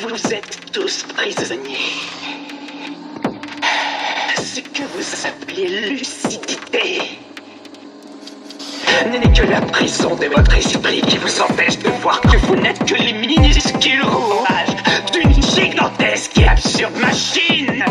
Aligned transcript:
Vous 0.00 0.32
êtes 0.32 0.72
tous 0.72 1.02
prisonniers. 1.02 1.76
Ce 4.36 4.60
que 4.60 4.82
vous 4.94 5.26
appelez 5.26 5.88
lucidité 5.88 7.00
n'est 9.10 9.32
que 9.32 9.42
la 9.50 9.60
prison 9.60 10.14
de 10.14 10.26
votre 10.26 10.56
esprit 10.56 11.00
qui 11.00 11.18
vous 11.18 11.40
empêche 11.40 11.78
de 11.78 11.88
voir 12.00 12.20
que 12.20 12.36
vous 12.36 12.54
n'êtes 12.54 12.84
que 12.84 12.94
les 12.94 13.12
minuscules 13.12 14.04
rouages 14.04 14.76
d'une 15.12 15.42
gigantesque 15.42 16.38
et 16.38 16.46
absurde 16.46 16.96
machine. 16.98 17.84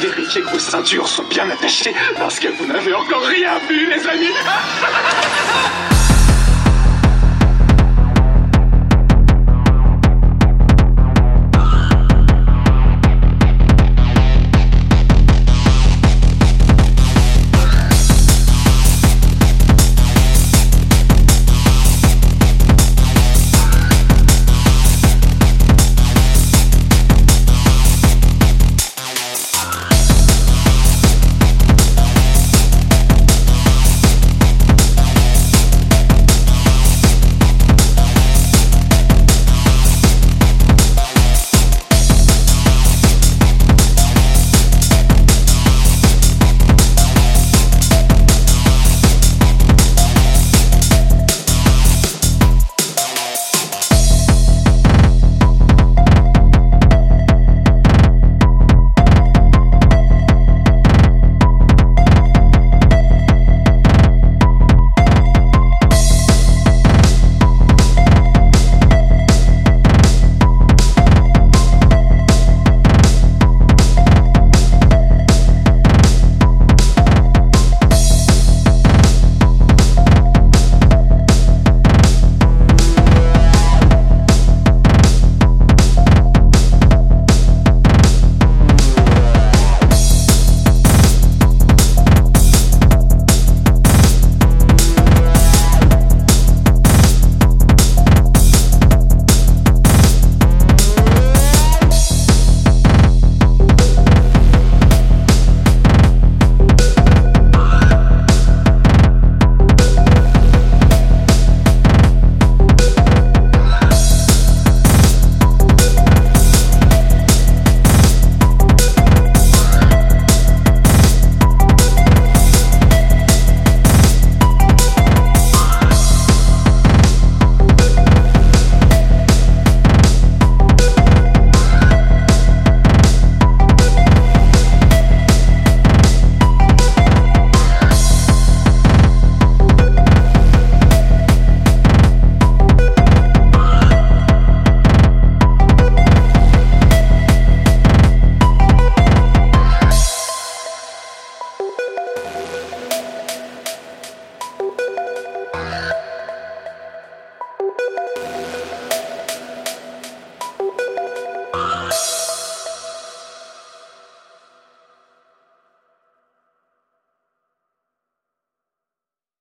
Vérifiez 0.00 0.42
que 0.42 0.50
vos 0.50 0.58
ceintures 0.58 1.08
sont 1.08 1.24
bien 1.24 1.50
attachées 1.50 1.94
parce 2.16 2.38
que 2.38 2.48
vous 2.48 2.66
n'avez 2.66 2.94
encore 2.94 3.22
rien 3.22 3.58
vu, 3.68 3.86
les 3.88 4.06
amis. 4.08 4.32